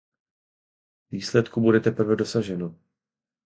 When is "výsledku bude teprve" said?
1.11-2.15